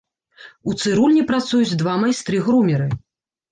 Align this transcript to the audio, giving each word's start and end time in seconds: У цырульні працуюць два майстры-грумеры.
У 0.71 0.73
цырульні 0.81 1.21
працуюць 1.33 1.79
два 1.83 1.93
майстры-грумеры. 2.07 2.91